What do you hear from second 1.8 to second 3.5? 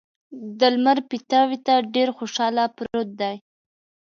ډېر خوشحاله پروت دی.